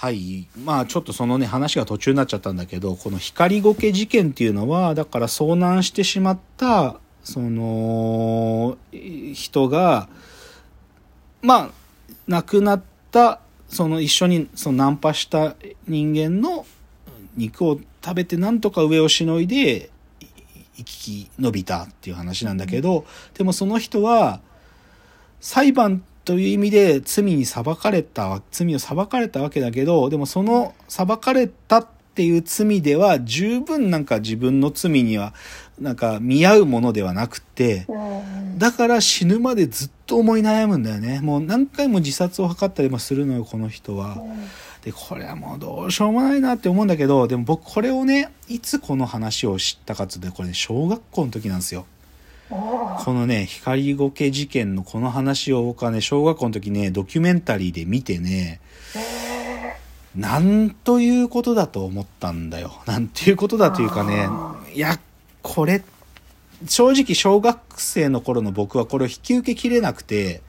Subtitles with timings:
[0.00, 0.46] はい。
[0.56, 8.78] まあちょっとそのね話が途中になっちゃったんだけど、この光ゴケ事件っていうのは、だから遭難してしまった、その、
[9.34, 10.08] 人が、
[11.42, 11.70] まあ
[12.28, 15.56] 亡くなった、その一緒にそのナンパした
[15.88, 16.64] 人間の
[17.36, 19.90] 肉を食べてなんとか上をしのいで
[20.76, 23.04] 生き延びたっていう話なんだけど、
[23.34, 24.38] でもその人は
[25.40, 35.32] 裁判という意味で罪に裁かれた罪を裁かれたわけだけどでもその裁かれたっていう罪では十分なんか自分の罪には
[35.80, 44.18] なんか見合うものではなくてうんだから死ぬまでずっと思い悩むんだよねもう何回も自殺を図ったりもするのよこの人は。
[44.84, 51.86] でこれはもうどうしようもないなって思うんだけどでも僕これをねいつこの話を知ったかっつってこれ、ね、小学校の時なんですよ。
[52.48, 58.60] このね、光ゴケ事件のこの話を僕はね、小学校の時ね、ドキュメンタリーで見てね、
[58.96, 59.76] え
[60.16, 62.82] なんということだと思ったんだよ。
[62.86, 64.98] なんていうことだというかねあ、いや、
[65.42, 65.82] これ、
[66.66, 70.42] 正直小学生の頃の僕はこれを引き受けきれなくて、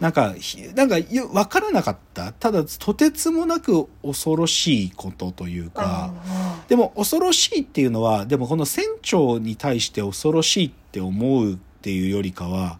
[0.00, 2.32] なんか、ひなんか、よわからなかった。
[2.32, 12.78] ただ、とてつもなく恐ろしいことというーか、あでも恐ろしいっていうのはでもこの船長に対して恐ろしいって思うっていうよりかは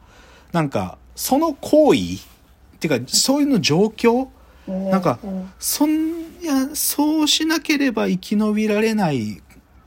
[0.53, 2.19] なんかその行為っ
[2.81, 5.91] ていうかそういうの状況ーなんかうんそん
[6.41, 9.41] いやそうしなければ生き延びられない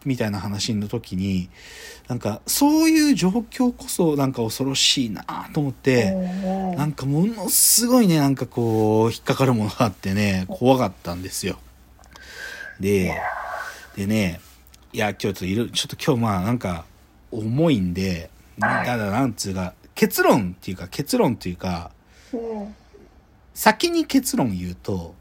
[0.05, 1.49] みたいな話の時に
[2.07, 6.11] なんかそういう状況こそなんか恐ろしいなと思って。
[6.11, 11.57] うんなんかものすごいね、なんかこう、引っかかるものがあってね、怖かったんですよ。
[12.79, 13.19] で、
[13.97, 14.39] でね、
[14.93, 16.85] いや、ちょっといる、ちょっと今日まあなんか、
[17.31, 18.85] 重いんで、はい。
[18.85, 21.89] ただなんつうか、結論っていうか、結論っていうか、
[22.31, 22.75] うん。
[23.55, 25.15] 先に結論言うと、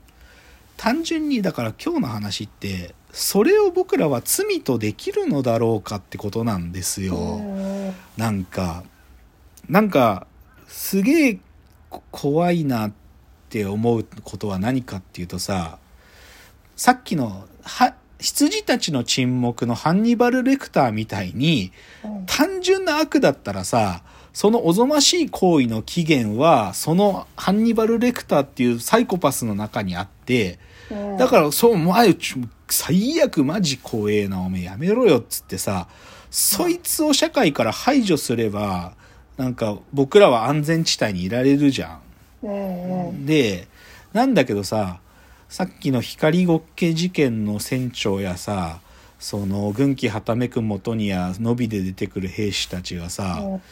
[0.76, 7.16] 単純にだから今日の話って、それを僕らは罪とできるのだろうかってことなんですよ。
[7.16, 7.94] うん。
[8.18, 8.84] なんか、
[9.70, 10.26] なんか、
[10.68, 11.38] すげえ
[11.88, 12.92] こ怖いなっ
[13.48, 15.78] て思うことは何かっていうとさ、
[16.76, 17.94] さっきの、は、
[18.26, 21.70] 羊たちの沈黙のハンニバル・レクターみたいに、
[22.04, 22.26] うん。
[22.26, 30.58] 単純な悪だったらさ、そのおぞましい行為の起源は、そのハンニバル・レクターっていうサイコパスの中にあって、
[30.90, 31.16] うん。
[31.18, 32.16] だから、そう、前、
[32.68, 35.86] 最悪マジ怖えな、おめえやめろよ、っつってさ、
[36.28, 38.94] そいつを社会から排除すれば、
[39.36, 42.00] なんか僕らは安全地帯にいられるじゃ
[42.42, 43.24] ん。
[43.24, 43.68] で、
[44.12, 44.98] なんだけどさ、
[45.48, 48.80] さっきの光ゴッケ事件の船長やさ、
[49.18, 53.62] その軍旗はためく元にや、のびで出てくる兵士たちがさ、うん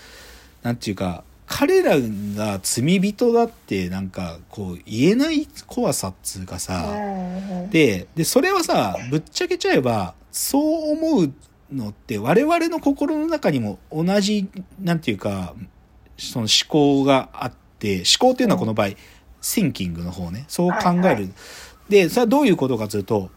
[0.62, 11.32] なんていうか、彼らが罪人だってなんかこう言えない怖さっつうかさ、うんで、で、それはさ、ぶっちゃけちゃえば、そう思う
[11.70, 14.48] のって我々の心の中にも同じ、
[14.80, 15.54] なんていうか、
[16.16, 18.90] その思考があって、思考っていうのはこの場合、
[19.42, 20.92] シンキングの方ね、そう考える。
[20.92, 21.30] はいはい
[21.88, 23.30] で、それはどういうことかというと、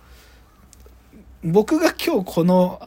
[1.44, 2.82] 僕が今日この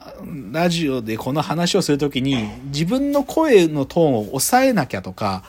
[0.52, 5.44] ラジオでこの話をするときに自分の声のトーンを抑えなきゃとか、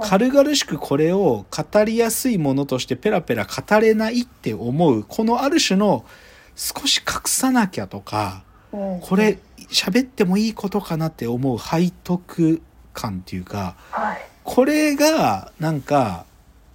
[0.00, 6.04] 軽々しくこれを語りやすいものとしてペラペラ語れないって思う、このある種の
[6.56, 8.42] 少し隠さなきゃとか、
[8.72, 9.00] うん。
[9.00, 9.38] これ
[9.70, 14.18] 喋ってもいいことかなって思う背徳感っていうか、はい。
[14.44, 16.24] これがなんか、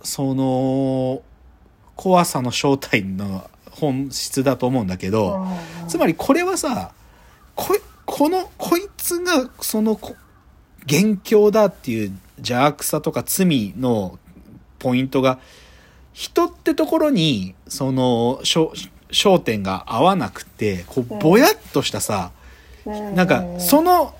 [0.04, 1.22] その、
[1.96, 5.46] 怖さの正体の本質だと思うんだけど、
[5.88, 6.92] つまりこれはさ、
[7.56, 10.16] ここの、こいつがそのこ
[10.86, 14.20] 元凶だっていう邪悪さとか罪の
[14.80, 15.40] ポイントが、
[16.12, 18.72] 人ってところに、その、焦
[19.10, 22.31] 焦点が合わなくて、こう、ぼやっとしたさ、
[22.86, 24.16] なんか、その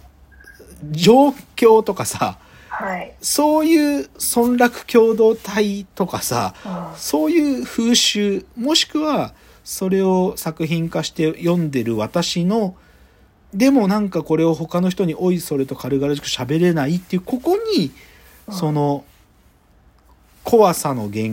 [0.92, 2.38] 状況とかさ、
[2.76, 3.14] はい。
[3.22, 6.98] そういう村落共同体とかさ、うん。
[6.98, 12.76] そういう風習、もしくはそれを作品化して読んでる私の、
[13.54, 17.92] でもなんかこれを他の人においそれと軽々しく喋れないっていう、ここに、
[18.50, 19.06] その、
[20.44, 21.26] 怖さの原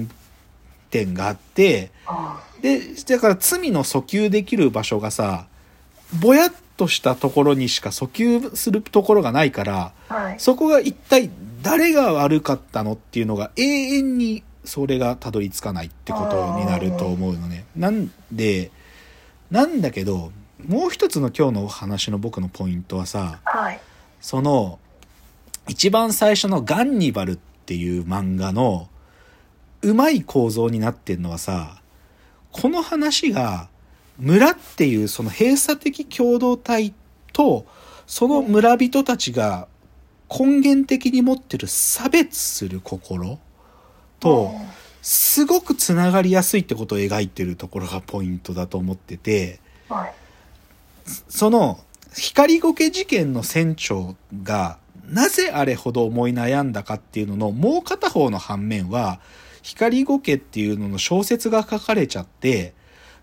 [0.90, 5.46] 点があって、あで、だから罪の訴求できる場所がさ、
[6.20, 10.40] ぼやっとしたところにしか訴求するところがないから、はい。
[10.40, 11.28] そこが一体
[11.60, 17.66] 誰が悪かったのっていうのが永遠にそれがたどり着かないってことになると思うのね。
[17.76, 18.70] なんで、
[19.50, 20.32] なんだけど、
[20.66, 23.80] もう一つの今日のお話の僕のポイントはさ、はい。
[24.22, 24.78] その、
[25.68, 28.88] 一番最初のガンニバルっていう漫画の、
[29.82, 31.82] うまい構造になってんのはさ、
[32.52, 33.68] この話が、
[34.20, 36.94] 村っていうその閉鎖的共同体
[37.32, 37.66] と、
[38.06, 39.66] その村人たちが
[40.28, 43.38] 根源的に持ってる差別する心
[44.20, 44.52] と、
[45.02, 50.14] すごくつながりやすいってことを描いてるところがポイントだと思ってて、はい。
[51.28, 51.80] その
[52.14, 54.78] 光苔事件の船長が
[55.08, 59.20] なぜあれほど思い悩んだかっていうののもう片方の反面は
[59.62, 62.74] 光苔っていうのの小説が書かれちゃって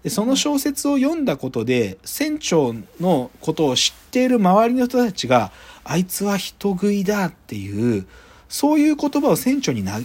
[0.07, 5.51] でその小説を読んだことで船長のことを知っている周りの人たちが
[5.83, 8.07] あいつは人食いだっていう
[8.47, 9.99] そういう言葉を船長にな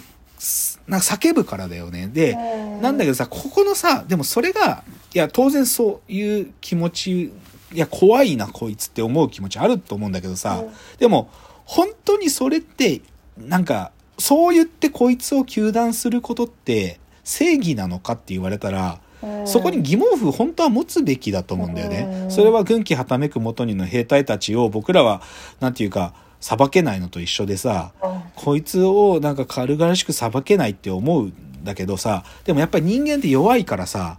[0.88, 2.08] なんか叫ぶからだよね。
[2.08, 2.34] で、
[2.82, 4.82] なんだけどさ、ここのさ、でもそれが、
[5.14, 7.32] いや、当然そういう気持ち、い
[7.72, 10.64] や、怖いな、こいつって思う気持ちあると思うんだけどさ、
[10.98, 11.30] でも、
[11.64, 13.02] 本当にそれって、
[13.38, 18.98] なんか、そう言ってこいつを糾弾することって、正義なのかって言われたら、
[19.44, 22.26] そこに疑問符本当は持つべきだと思うんだよね。
[22.28, 25.22] それは軍旗はためく元にの兵隊たちを僕らは、
[25.60, 27.92] なんていうか、裁けないのと一緒でさ、
[28.34, 31.32] こいつをなんか軽々しく裁けないって思うん
[31.62, 34.18] だけどさ、でもやっぱり人間って弱いからさ、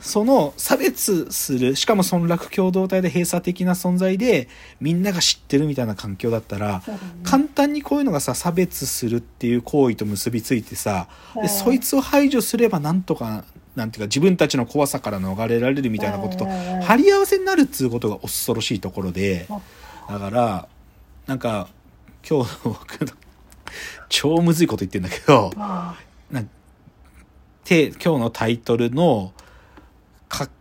[0.00, 4.48] その差別する、しかも村落共同体で閉鎖的な存在で、
[4.80, 6.82] みんなが知ってるみたいな環境だったら、
[7.22, 11.08] 簡単にこういうのがさ、差別するっていう行為と結びついてさ、
[11.40, 13.44] でそいつを排除すればなんとか、
[13.80, 19.46] なんていうか自分たちの怖さから逃れられるみたいなことと、張り合わせになるっつうことが恐ろしいところで、
[20.06, 20.68] だから、
[21.26, 21.68] なんか、
[22.28, 23.12] 今日の僕の、
[24.10, 26.50] 超むずいこと言ってんだけど、なん
[27.64, 29.32] て今日のタイトルの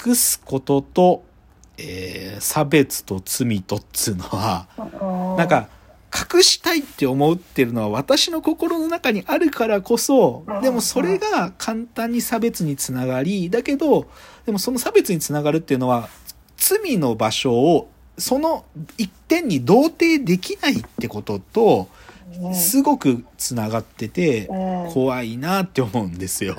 [0.08, 1.24] 隠すことと、
[1.78, 4.68] えー差別と罪とっつうのは、
[5.38, 5.68] なんか
[6.12, 14.08] 隠したいって思ってるのは私の心の中にあるからこそ、でもそれが簡単に差別につながり、だけど、
[14.46, 16.10] でもその差別につながるっていうのは、
[16.58, 18.66] 罪の場所をその
[18.98, 21.90] 一点に同定できないってことと、
[22.54, 24.48] すごくつながってて、
[24.94, 26.56] 怖いなって思うんですよ。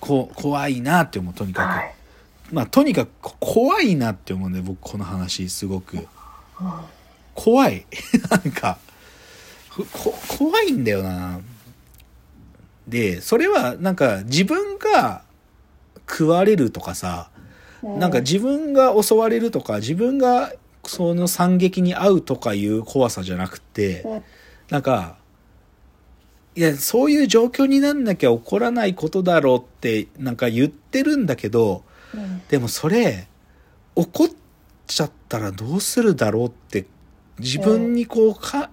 [0.00, 1.68] こ怖いなって思う、とにかく。
[1.68, 1.94] はい。
[2.52, 6.06] まあ、とにかくこ怖いなって思うんで、僕この話すごく。
[7.36, 7.86] 怖い。
[8.30, 8.78] なんか、
[10.38, 11.40] 怖いんだよな。
[12.88, 15.22] で、それはなんか自分が
[16.08, 17.30] 食われるとかさ、
[17.82, 20.52] なんか自分が襲われるとか、自分が
[20.84, 24.04] その惨劇に遭うとかいう怖さじゃなくて、
[24.70, 25.16] なんか、
[26.54, 31.84] いや、そういう状況になんなきゃ起こらないことだろうって、なんか言ってるんだけど、
[32.48, 33.28] でもそれ、
[33.94, 34.28] 怒っ
[34.86, 36.86] ちゃったらどうするだろうって、
[37.38, 38.70] 自分にこうか、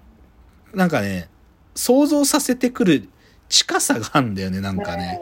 [0.73, 1.29] なんかね、
[1.75, 3.09] 想像させてくる
[3.49, 5.19] 近さがあるんだよね、なんかね。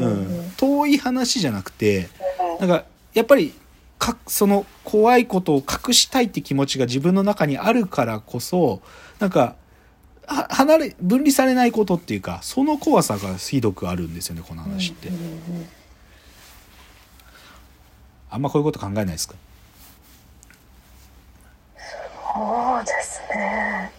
[0.00, 0.52] うん。
[0.56, 2.08] 遠い話じゃなくて、
[2.60, 2.84] なんか、
[3.14, 3.54] やっぱり、
[3.98, 8.82] か、その怖いことを隠したいって気持ちが自分の中にあるからこそ、
[9.18, 9.56] なんか、
[10.26, 15.08] は離れ、分離されないことっていうか、その怖さがひどくあるんですよね、この話って。
[18.30, 19.34] あんまこういうこと考えないですか？
[22.34, 23.92] そうですね。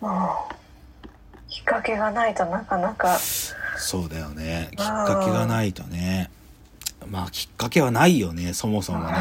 [0.00, 3.18] もう、きっかけがないとなかなか。
[3.76, 4.70] そうだよね。
[4.76, 6.30] きっかけがないとね。
[7.06, 9.14] まあ、きっかけはないよね、そもそもね。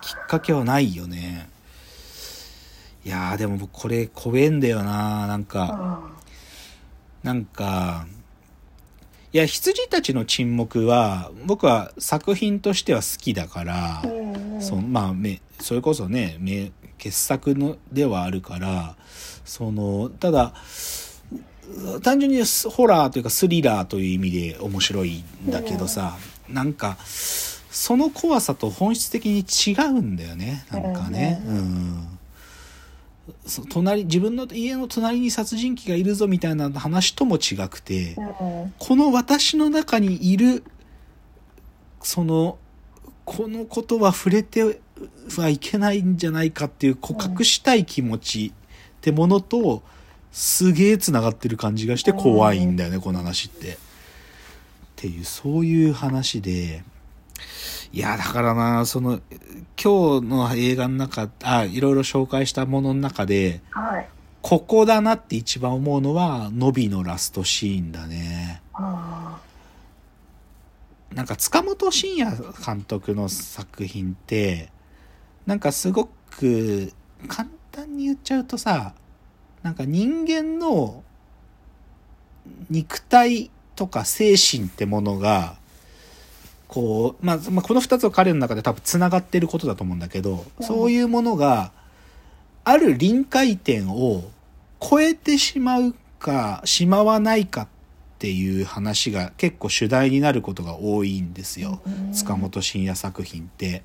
[0.00, 1.48] きっかけはないよね。
[3.04, 6.00] いやー、でも僕これ怖えんだよななんか、
[7.22, 8.06] なんか、
[9.32, 14.02] いや、羊たちの沈黙は、僕は作品としては好きだから、
[14.60, 18.96] そのまあめそれこそねめ傑作のではあるから
[19.44, 20.54] そのただ
[22.02, 26.16] 単純にホラーというかスリラーという意味で面白いんだけどさ、
[26.48, 31.42] なんかその怖さと本質的に違うんだよねなんかね。
[31.46, 32.18] うん。
[33.44, 38.16] そ隣自分の家の隣に殺人鬼がいるぞみたいな話とも違くて、
[38.78, 40.64] この私の中にいる、
[42.02, 42.58] その、
[43.28, 44.80] このことは触れて
[45.36, 49.82] はいけないんじゃないかっていう、こう隠したい気持ちってものと、
[50.32, 53.72] すげえ繋がってる感じがして怖いんだよね、この話って。
[53.72, 53.76] っ
[54.96, 56.82] ていう、そういう話で、
[57.92, 59.20] いや、だからな、その、
[59.80, 64.08] 今日の映画の中、あ、いろいろ紹介したものの中で、はい。
[64.40, 68.62] ここだなって一番思うのは、ノビのラストシーンだね。
[68.72, 69.38] あ
[71.14, 74.70] なんか塚本慎也監督の作品って、
[75.46, 76.92] なんかすごく
[77.28, 78.94] 簡単に言っちゃうとさ、
[79.62, 81.02] なんか人間の
[82.70, 85.56] 肉体とか精神ってものが
[86.68, 90.66] こう、まあ、まあこの2つは彼の中で多分つながってることだと思うんだけど、うん。
[90.66, 91.72] そういうものが
[92.64, 94.24] ある臨界点を
[94.80, 97.68] 超えてしまうかしまわないかっ
[98.18, 101.80] ていう話が結構主題になることが多いんですよ。
[101.86, 103.82] うん塚本慎也作品って。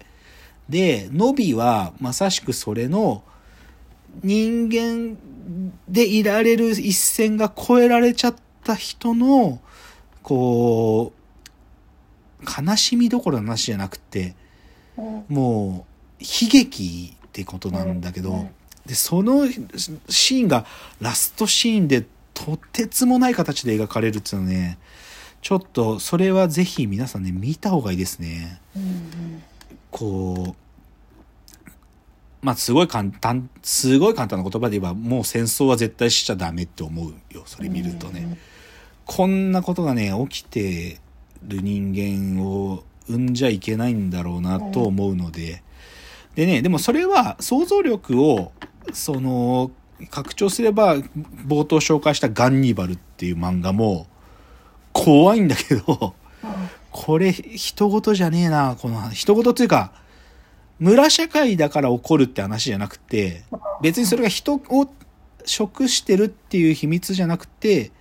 [0.70, 3.24] で、ノビはまさしくそれの
[4.24, 5.18] 人間
[5.88, 9.60] でいられる一線が超えられちゃった人の、
[10.22, 11.14] こ
[12.42, 14.36] う、悲しみどころの話じゃなくて、
[14.98, 15.86] うんも
[16.20, 18.50] う悲劇ってことなんだけど、うん
[18.86, 19.48] で、その
[20.10, 20.66] シーンが
[21.00, 24.78] ラストシーンでとてつもない形で描かれるっていうのはね、
[25.42, 28.62] ちょっとそれはぜひ皆さんね、見た方がいいですね。
[28.76, 29.44] うん
[29.94, 30.56] こ
[31.62, 31.66] う、
[32.42, 38.38] まあ、すごい簡単、すごい簡単な言葉で言えば、もう戦争は絶対しちゃダメって思うよ、それ見るとね。
[39.06, 41.00] こんなことがね、起きて
[41.44, 45.62] る人間を生んじゃいけないんだろうなと思うので。
[46.36, 48.52] でね、でもそれは想像力を、
[48.94, 49.72] その、
[50.10, 50.98] 拡張すれば、
[51.48, 54.08] 冒頭紹介したガンニバルっていう漫画も、
[54.92, 56.14] 怖いんだけど、
[56.92, 59.22] これ、人事じゃねえな、この話。
[59.22, 59.92] 人事っていうか、
[60.80, 63.44] 村社会だから起こるって話じゃなくて、
[63.82, 64.88] 別にそれが人を
[65.46, 67.92] 食してるっていう秘密じゃなくて、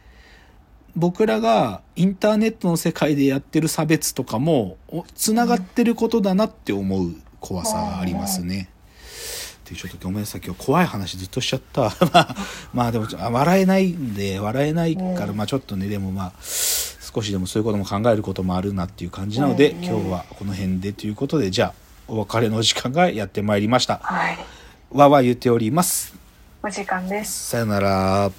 [0.94, 4.76] 僕らがインターネットの世界でやってる差別とかも、
[5.14, 8.68] つながってることだなって思う怖さがありますね。
[9.62, 11.82] っていうちょっとごめんなさい、今日怖い話ずっとしちゃった。
[12.12, 12.36] まあ、
[12.74, 21.74] まあでも、あ笑えないんで、笑えないから、うんまあちょっとね、でもまあ、少しでもそういうことも考えることもあるなっていう感じなので、うん今日はこの辺でということで、じゃあ、
[22.08, 24.00] お別れの時間がやってまいりました。
[24.02, 24.38] はい。
[24.90, 26.14] わわ言っております。
[26.62, 27.50] お時間です。
[27.50, 28.30] さよなら。